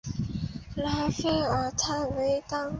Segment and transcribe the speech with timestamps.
[0.75, 2.67] 拉弗尔泰维当。